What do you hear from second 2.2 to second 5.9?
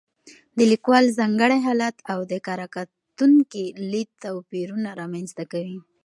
د کره کتونکي لید توپیرونه رامنځته کوي.